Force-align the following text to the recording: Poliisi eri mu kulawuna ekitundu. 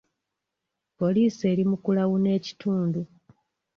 Poliisi 0.97 1.41
eri 1.51 1.63
mu 1.69 1.77
kulawuna 1.83 2.29
ekitundu. 2.37 3.01